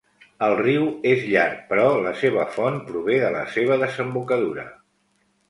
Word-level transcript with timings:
El 0.45 0.53
riu 0.59 0.85
és 1.09 1.27
llarg 1.33 1.59
però 1.73 1.83
la 2.07 2.15
seva 2.23 2.47
font 2.57 2.81
prové 2.89 3.19
de 3.25 3.31
la 3.37 3.45
seva 3.59 3.79
desembocadura. 3.85 4.67